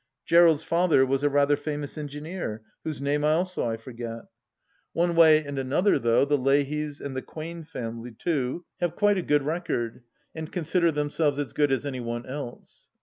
Gerald's 0.25 0.63
father 0.63 1.05
was 1.05 1.21
a 1.21 1.29
rather 1.29 1.55
famous 1.55 1.95
engineer, 1.95 2.63
whose 2.83 2.99
name 2.99 3.23
also 3.23 3.67
I 3.69 3.77
forget. 3.77 4.23
One 4.93 5.09
THE 5.09 5.13
LAST 5.13 5.13
DITCH 5.13 5.15
46 5.17 5.19
way 5.43 5.47
and 5.47 5.59
another, 5.59 5.99
though, 5.99 6.25
the 6.25 6.39
Leahys, 6.39 6.99
and 7.01 7.15
the 7.15 7.21
Quain 7.21 7.63
family 7.63 8.15
too, 8.17 8.65
have 8.79 8.95
quite 8.95 9.19
a 9.19 9.21
good 9.21 9.43
record, 9.43 10.01
and 10.33 10.51
consider 10.51 10.91
themselves 10.91 11.37
as 11.37 11.53
good 11.53 11.71
as 11.71 11.85
any 11.85 11.99
one 11.99 12.25
else. 12.25 12.89